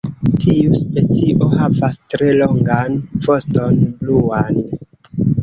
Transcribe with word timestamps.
Tiu 0.43 0.77
specio 0.77 1.49
havas 1.51 1.99
tre 2.13 2.31
longan 2.39 2.97
voston 3.29 3.79
bluan. 4.01 4.61